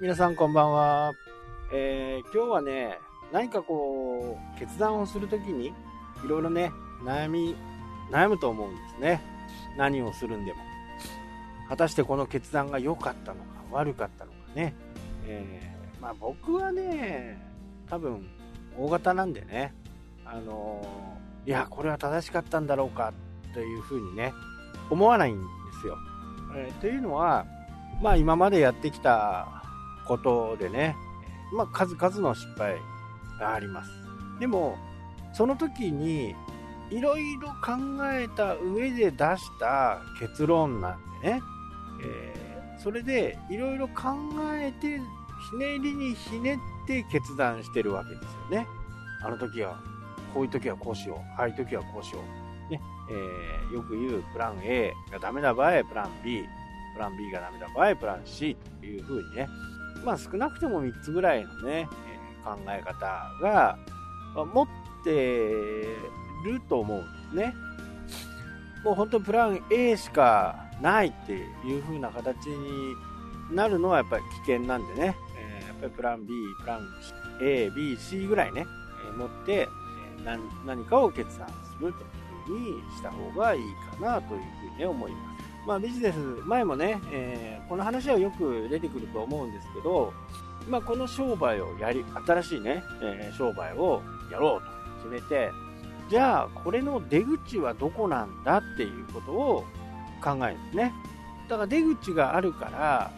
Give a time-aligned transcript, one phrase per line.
[0.00, 1.12] 皆さんこんばんは。
[1.72, 3.00] えー、今日はね、
[3.32, 5.72] 何かこう、決断をするときに、い
[6.28, 6.70] ろいろね、
[7.02, 7.56] 悩み、
[8.08, 9.20] 悩むと思うんですね。
[9.76, 10.60] 何をするんでも。
[11.68, 14.72] 果たしてこの決断が良かったのか、悪かったのかね。
[15.26, 17.36] えー、まあ僕はね、
[17.90, 18.24] 多分、
[18.78, 19.74] 大型なんでね、
[20.24, 20.80] あの、
[21.44, 23.12] いや、これは正しかったんだろうか、
[23.52, 24.32] というふうにね、
[24.90, 25.42] 思わないんで
[25.80, 25.98] すよ。
[26.54, 27.44] えー、というのは、
[28.00, 29.57] まあ今までやってきた
[30.08, 30.96] ことでね、
[31.52, 32.76] まあ数々の失敗
[33.38, 33.90] があります。
[34.40, 34.76] でも、
[35.32, 36.34] その時に
[36.90, 37.76] いろいろ考
[38.10, 41.42] えた上で出した結論なんでね、
[42.02, 44.14] えー、それでいろいろ考
[44.54, 44.98] えて
[45.50, 48.66] ひねりにひねって決断してるわけですよね。
[49.22, 49.80] あの時は、
[50.32, 51.40] こういう時はこうしよう。
[51.40, 52.20] ああいう時はこうしよ
[52.68, 52.72] う。
[52.72, 56.44] ね、えー、よく言うプラン A がダメな場合、プラン B。
[56.94, 59.48] プラン B がダメな場合、プラン C という風にね、
[60.04, 63.78] まあ少なくても3つぐらいのね、え考え方が、
[64.34, 64.66] ま持っ
[65.04, 65.10] て
[66.44, 67.54] ると思うんですね。
[68.84, 72.94] もう本当プラン A しかないっていう風な形に
[73.50, 76.88] なるのはやっぱり危険なんでね、えやっぱりプラン B、プラン
[77.42, 78.66] A、B、C ぐらいね、
[79.12, 79.68] え持って
[80.24, 82.06] 何何かを決断するという
[82.46, 83.62] 風にした方がいい
[84.00, 84.40] かなという
[84.72, 85.37] ふうに思います。
[85.66, 90.12] まあ、ビジネス、前もね、えー、この話はよく出てくると思うんですけど、
[90.68, 95.50] まあ、この商売をやり、新しいね、えー、商売をやろうと決めて、
[96.08, 99.64] じゃあ、これの出口はどこなんだっていうことを
[100.22, 100.92] 考えるんですね。
[101.48, 103.10] だから出口があるから、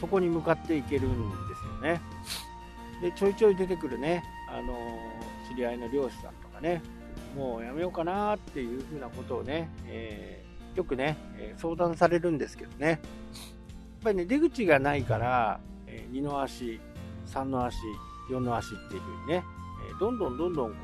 [0.00, 2.00] そこに向かっていけるんですよね。
[3.00, 6.82] で、ちょいちょい出てくるね、あのー、知り合いの漁師さんとかね、
[7.36, 12.88] もうやめようかなっていうふうなことをね、えーよくね、え相談されるんですけどね。
[12.88, 12.98] やっ
[14.02, 16.80] ぱりね、出口がないから、え2の足、
[17.26, 17.76] 3の足、
[18.30, 19.44] 4の足っていう風にね、
[19.88, 20.76] えどんどんどんどんこ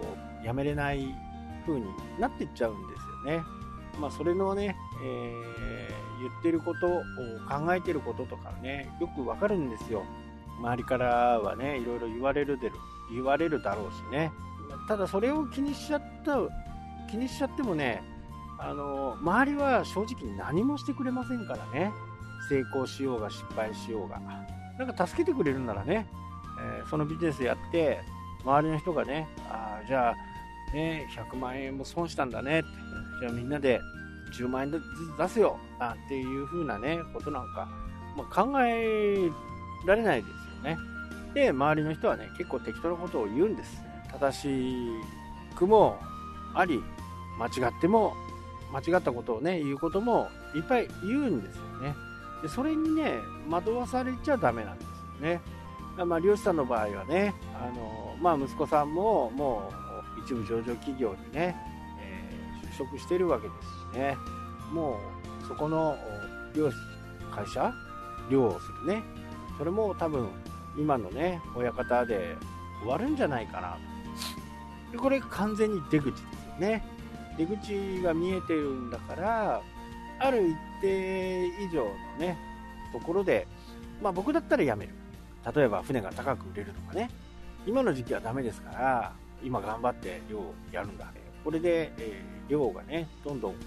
[0.43, 1.15] う、やめれない
[1.67, 1.87] 風に
[2.19, 3.45] なっていっちゃうんですよね。
[4.01, 7.01] まあ、それのね、えー、言ってることを
[7.49, 10.05] 考えてることとかね、よくわかるんですよ。
[10.61, 12.77] 周りからはね、いろいろ言われるでる、
[13.13, 14.33] 言われるだろうしね。
[14.87, 16.39] ただそれを気にしちゃった、
[17.11, 18.03] 気にしちゃってもね、
[18.59, 21.93] あの周りは正直何もしてくれませんからね。
[22.49, 24.21] 成功しようが失敗しようが。
[24.79, 26.07] なんか助けてくれるならね、
[26.81, 28.01] えー、そのビジネスやって
[28.45, 32.69] 周りの人がねあじゃあね100万円も損したんだねって。
[33.21, 33.81] じゃあみんなで
[34.33, 35.59] 10万円ずつ出すよ。
[35.79, 37.69] なんていう風なねことなんか、
[38.17, 39.31] まあ、考え
[39.87, 40.79] られないですよね。
[41.35, 43.83] で周りの人はね結構適当なことを言うんです。
[44.13, 44.49] 正し
[45.55, 45.99] くも
[46.55, 46.83] あり
[47.39, 48.15] 間違っても
[48.73, 51.97] 間違ったことをね、言うこともいっぱい言うんですよね。
[52.43, 53.15] で、それにね、
[53.49, 54.89] 惑わされちゃダメなんです
[55.23, 55.41] よね。
[56.05, 59.73] まあ、漁師さんの場合はね、あの、まあ、息子さんもも
[60.17, 61.57] う一部上場企業にね、
[62.01, 64.17] えー、就職してるわけですしね、
[64.73, 64.99] も
[65.43, 65.97] うそこの
[66.55, 66.77] 漁師、
[67.35, 67.73] 会社、
[68.31, 69.03] 漁をするね、
[69.57, 70.29] それも多分
[70.77, 72.37] 今のね、親方で
[72.81, 74.93] 終わるんじゃないかなと。
[74.93, 76.29] でこれ完全に出口ですよ
[76.61, 76.98] ね。
[77.39, 79.63] 出口が見えてるんだから
[80.19, 82.37] ある一定以上のね
[82.93, 83.47] ところで、
[84.03, 84.95] まあ、僕だったらやめる。
[85.55, 87.11] 例えば船が高く売れるとかね。
[87.67, 89.13] 今の時期はダメですから
[89.43, 91.07] 今頑張って漁をやるんだ
[91.45, 93.59] これで、えー、漁がねどんどんこ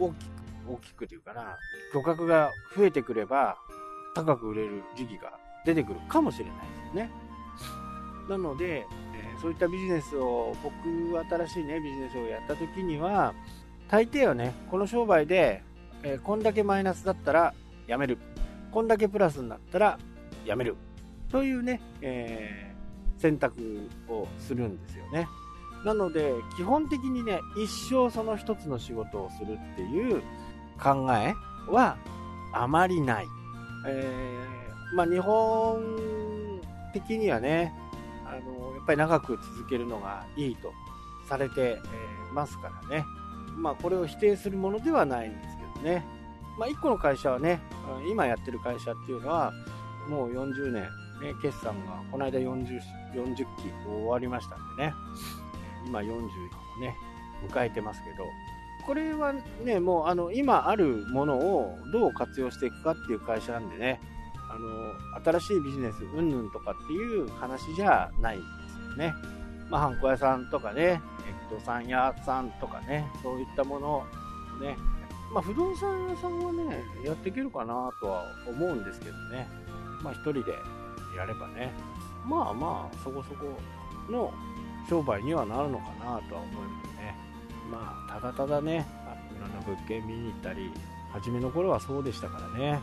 [0.00, 0.36] う大きく
[0.68, 1.56] 大きくというかな
[1.94, 3.56] 漁獲が増えてくれば
[4.14, 6.62] 高く売れる時期が出てくるかもしれないで
[6.92, 7.10] すよね。
[8.28, 8.84] なので
[9.40, 10.74] そういったビジネスを僕
[11.46, 13.34] 新しいねビジネスをやった時には
[13.88, 15.62] 大抵はねこの商売で、
[16.02, 17.54] えー、こんだけマイナスだったら
[17.86, 18.18] やめる。
[18.72, 19.98] こんだけプラスになったら
[20.44, 20.76] やめる。
[21.30, 25.28] というね、えー、選択をするんですよね。
[25.84, 30.20] なので基本的にね一生その一つの仕事をするっていう
[30.82, 31.34] 考え
[31.70, 31.96] は
[32.52, 33.26] あまりない、
[33.86, 36.60] えー、まあ日本
[36.92, 37.72] 的にはね
[38.36, 40.72] あのやっぱり長く続けるのがいいと
[41.28, 41.78] されて
[42.32, 43.04] ますからね、
[43.56, 46.04] まあ、これを否定するものではないんですけどね、
[46.58, 47.60] まあ、1個の会社はね、
[48.10, 49.52] 今やってる会社っていうのは、
[50.08, 50.88] もう40年、ね、
[51.42, 52.80] 決算がこの間 40,
[53.14, 53.44] 40期
[53.86, 54.94] 終わりましたんでね、
[55.86, 56.96] 今40をね、
[57.48, 58.24] 迎えてますけど、
[58.86, 59.32] これは
[59.64, 64.00] ね、もうあの今あるものをどう活用していくかっていう会社なんでね、
[64.56, 69.14] あの新しいビジネスうんぬんとかっていう話じゃないですよね。
[69.68, 71.02] まあ、ハンコ屋さんとかね、
[71.48, 74.04] 不動産屋さんとかね、そういったものを
[74.60, 74.76] ね、
[75.32, 79.48] まあ、不動産屋さんはね、やっていけるかなとは思うんですけどね、
[80.02, 80.52] まあ、一人で
[81.16, 81.72] やればね、
[82.24, 83.46] まあまあ、そこそこ
[84.10, 84.32] の
[84.88, 87.16] 商売にはなるのかなとは思うよね。
[87.70, 88.86] まあ、ただただね、
[89.36, 90.70] いろんな物件見に行ったり、
[91.12, 92.80] 初めの頃はそうでしたからね、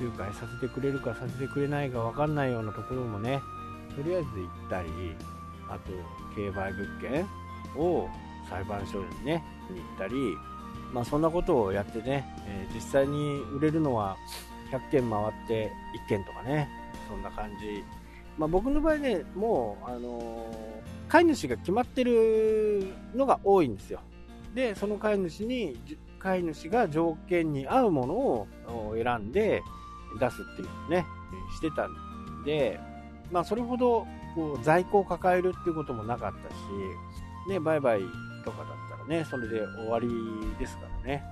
[0.00, 3.40] 仲介させてくれるかさせてくれないか分かんないようなところもね、
[3.96, 4.88] とりあえず行ったり、
[5.68, 5.92] あと、
[6.36, 7.26] 競売物件
[7.76, 8.08] を
[8.48, 10.14] 裁判所にね、に行ったり、
[10.92, 14.16] まあそんなことをやってね、えー、実際に売れるのは
[14.70, 15.70] 100件回って
[16.06, 16.68] 1件とかね、
[17.08, 17.84] そんな感じ。
[18.38, 24.00] まあ僕の場合ね、もう、あのー、飼い主が決まってるのが多いんですよ。
[24.54, 25.78] で、その飼い主に、
[26.18, 28.46] 飼い主が条件に合うものを
[28.96, 29.62] 選んで
[30.18, 31.06] 出すっていうね、
[31.54, 32.80] してたんで、
[33.30, 36.54] まあそれほどこう在庫を抱えるっていうこともなかったし、
[37.48, 38.00] ね、売買
[38.44, 40.08] とかだったらね、それで終わり
[40.58, 41.24] ですからね。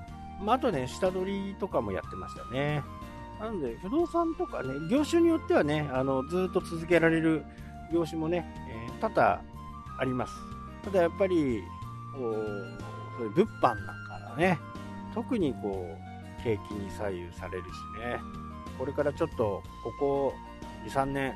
[0.42, 2.82] まあ、あとね、下取りとかもやってましたね。
[3.40, 7.44] なので、不動産とかね、業種によってはね、あのずっと続けられる
[7.92, 9.42] 業種もね、えー、多々
[9.98, 10.32] あります。
[10.84, 11.62] ただやっぱり、
[12.14, 12.34] こう、
[13.18, 14.58] そういう物販なんかはね、
[15.14, 17.68] 特にこう、景気に左右されるし
[18.00, 18.20] ね、
[18.78, 20.34] これからちょっと、ここ
[20.86, 21.34] 2、3年、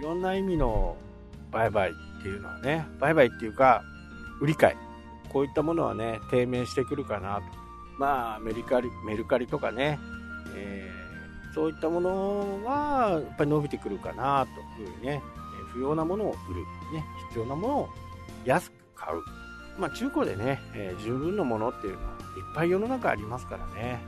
[0.00, 0.96] いろんな意味の
[1.50, 1.92] 売買っ
[2.22, 3.82] ていうのはね、売買っていうか、
[4.40, 4.76] 売り買い。
[5.32, 7.42] こういったものはね、低迷してくるかなと。
[7.98, 9.98] まあ、メルカリ、メルカリとかね、
[10.54, 14.46] えー、そういったものは、やっぱり伸びてくるかな
[14.76, 15.22] というふうにね、
[15.72, 16.60] 不要なものを売る。
[16.92, 17.88] ね、必要なものを
[18.44, 19.22] 安く買う。
[19.78, 22.14] まあ、中古でね、えー、十分のものっていうのはい
[22.52, 24.00] っぱい世の中ありますからね。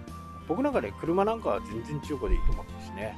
[0.49, 3.17] 僕なんかで車なんかは全然中古でいいと思ってしね。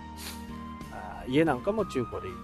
[0.92, 2.40] あ家なんかも中古でいいと。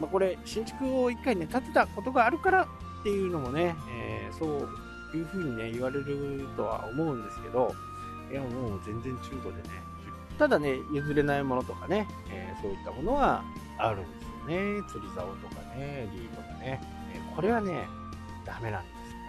[0.00, 7.74] まあ、これ、新築を一回ね、建てたことがあるからっていうのもね、えー、そういうふうにね、言われるとは思うんですけど、
[8.30, 9.68] いや、もう全然中古でね、
[10.38, 13.44] ただね、譲れないものとかね、えー、そういったものは
[13.76, 14.82] あるんですよね。
[14.88, 16.80] 釣り竿とかね、リーとかね。
[17.14, 17.86] えー、これはね、
[18.46, 18.88] ダメなんで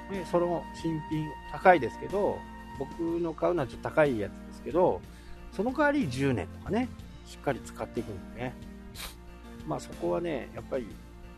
[0.10, 0.20] す。
[0.20, 2.38] で、その新品、高いですけど、
[2.80, 4.32] 僕の買うのはちょっと高いやつ
[4.64, 5.02] ですけど、
[5.52, 6.88] その代わり10年とかね、
[7.26, 8.54] しっかり使っていくんでね。
[9.68, 10.88] まあそこはね、やっぱり、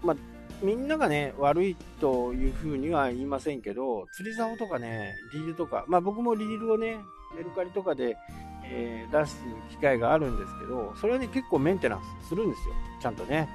[0.01, 0.15] まあ
[0.61, 6.97] みんながね、悪いというふうには言いませんけど、釣り竿とかね、リールとか、まあ僕もリールをね、
[7.35, 8.17] メルカリとかで、
[8.65, 12.75] えー、出す機会があるんですけど、それはね、結構メンテナンスするんですよ。
[13.01, 13.49] ちゃんとね、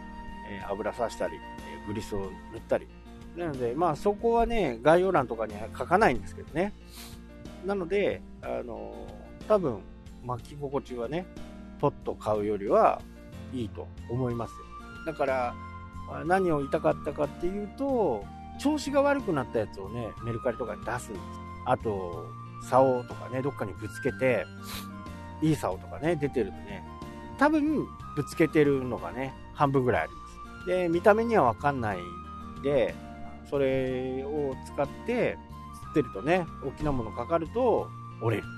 [0.50, 2.86] えー、油さしたり、えー、グリスを塗ったり。
[3.36, 6.72] なので、まあそこはね、概要欄とかには書かないんですけどね。
[7.64, 8.92] なので、あの
[9.48, 9.80] 多分、
[10.24, 11.26] 巻き心地はね、
[11.80, 13.00] ポッと買うよりは
[13.52, 14.54] いいと思います。
[15.06, 15.54] だから、
[16.26, 18.24] 何を言いたかったかっていうと、
[18.60, 21.22] 調子が悪くなったやつをね、メルカリとかに出すんです。
[21.64, 22.26] あと、
[22.68, 24.44] 竿とかね、どっかにぶつけて、
[25.40, 26.84] いい竿とかね、出てるとね、
[27.38, 27.86] 多分、
[28.16, 30.18] ぶつけてるのがね、半分ぐらいありま
[30.60, 30.66] す。
[30.66, 31.98] で、見た目にはわかんない
[32.62, 32.94] で、
[33.48, 35.38] それを使って、
[35.74, 37.88] 釣ってるとね、大きなものかかると
[38.20, 38.48] 折れる。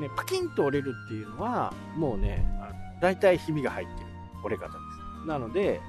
[0.00, 4.06] ね、パキンと折れるっていうのは、もうね、あの大体ひびが入ってる
[4.44, 4.74] 折れ方で
[5.22, 5.26] す。
[5.26, 5.80] なので、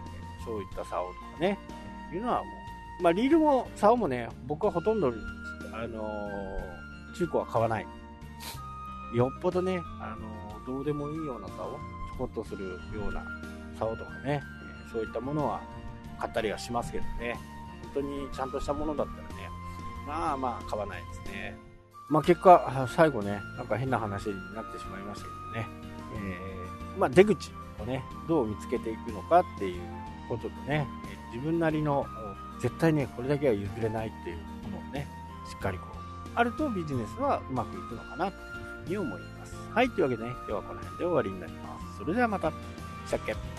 [0.43, 1.59] そういった竿とかね、
[2.13, 2.43] いうのはも
[2.99, 5.13] う、まあ、リールも竿もね、僕はほとんど、
[5.73, 7.87] あのー、中古は買わない。
[9.15, 11.77] よっぽどね、あのー、どうでもいいような竿、ちょ
[12.17, 12.77] こっとするよ
[13.09, 13.23] うな
[13.77, 14.41] 竿とかね、
[14.91, 15.61] そういったものは
[16.19, 17.39] 買ったりはしますけどね、
[17.93, 19.49] 本当にちゃんとしたものだったらね、
[20.07, 21.68] まあまあ買わないですね。
[22.09, 25.67] まあ結果、最後ね、なんか変な話になってしまいましたけどね、
[26.15, 29.81] えー、まあ出口をね、どう見つけていくのかっていう
[30.27, 30.87] こととね、
[31.33, 32.05] 自分なりの
[32.59, 34.37] 絶対ね、これだけは譲れないっていう
[34.71, 35.07] ものをね、
[35.49, 35.97] しっかりこう、
[36.35, 38.41] あるとビジネスはうまくいくのかなという
[38.85, 39.55] ふうに思います。
[39.73, 41.97] はい、というわけでね、今日はこの辺で終わりになります。
[41.99, 42.51] それではまた。
[43.09, 43.58] したっけ